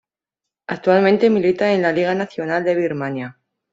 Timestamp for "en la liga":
1.71-2.15